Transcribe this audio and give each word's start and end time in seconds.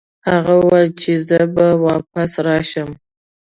هغه 0.31 0.53
وویل 0.57 0.89
چې 1.01 1.11
زه 1.27 1.39
به 1.53 1.67
واپس 1.85 2.31
راشم. 2.47 2.89